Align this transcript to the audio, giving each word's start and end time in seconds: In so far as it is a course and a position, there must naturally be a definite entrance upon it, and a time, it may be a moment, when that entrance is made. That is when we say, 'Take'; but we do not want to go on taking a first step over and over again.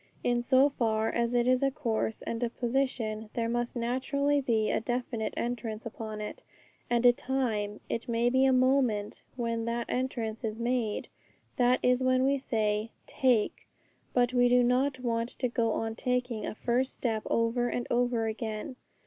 In 0.23 0.41
so 0.41 0.67
far 0.67 1.11
as 1.11 1.35
it 1.35 1.45
is 1.45 1.61
a 1.61 1.69
course 1.69 2.23
and 2.23 2.41
a 2.41 2.49
position, 2.49 3.29
there 3.35 3.47
must 3.47 3.75
naturally 3.75 4.41
be 4.41 4.71
a 4.71 4.79
definite 4.81 5.31
entrance 5.37 5.85
upon 5.85 6.21
it, 6.21 6.41
and 6.89 7.05
a 7.05 7.13
time, 7.13 7.79
it 7.87 8.07
may 8.09 8.27
be 8.27 8.45
a 8.45 8.51
moment, 8.51 9.21
when 9.35 9.65
that 9.65 9.85
entrance 9.89 10.43
is 10.43 10.59
made. 10.59 11.07
That 11.57 11.79
is 11.83 12.01
when 12.01 12.23
we 12.25 12.39
say, 12.39 12.89
'Take'; 13.05 13.67
but 14.11 14.33
we 14.33 14.49
do 14.49 14.63
not 14.63 14.99
want 15.01 15.29
to 15.37 15.47
go 15.47 15.73
on 15.73 15.93
taking 15.93 16.47
a 16.47 16.55
first 16.55 16.95
step 16.95 17.21
over 17.27 17.69
and 17.69 17.85
over 17.91 18.25
again. 18.25 18.77